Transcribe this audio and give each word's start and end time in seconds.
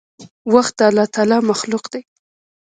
وخت 0.53 0.73
د 0.77 0.81
الله 0.87 1.05
تعالي 1.15 1.37
مخلوق 1.49 1.85
دی. 1.93 2.01